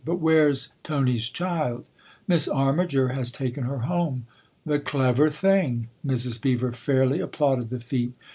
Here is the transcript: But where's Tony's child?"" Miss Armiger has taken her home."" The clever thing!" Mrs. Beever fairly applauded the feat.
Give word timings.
But 0.03 0.15
where's 0.15 0.69
Tony's 0.83 1.29
child?"" 1.29 1.85
Miss 2.27 2.47
Armiger 2.47 3.09
has 3.09 3.31
taken 3.31 3.65
her 3.65 3.81
home."" 3.85 4.25
The 4.65 4.79
clever 4.79 5.29
thing!" 5.29 5.89
Mrs. 6.03 6.41
Beever 6.41 6.71
fairly 6.71 7.19
applauded 7.19 7.69
the 7.69 7.79
feat. 7.79 8.13